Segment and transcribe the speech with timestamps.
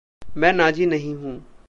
[0.37, 1.51] मैं नाज़ी नहीं हूँ!